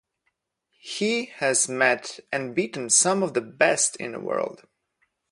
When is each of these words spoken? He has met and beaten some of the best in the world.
He 0.79 1.25
has 1.25 1.69
met 1.69 2.19
and 2.31 2.55
beaten 2.55 2.89
some 2.89 3.21
of 3.21 3.35
the 3.35 3.41
best 3.41 3.95
in 3.97 4.13
the 4.13 4.19
world. 4.19 4.65